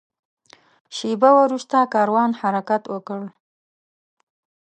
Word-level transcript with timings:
شېبه 0.95 1.29
وروسته 1.39 1.77
کاروان 1.93 2.31
حرکت 2.41 2.83
وکړ. 2.93 3.21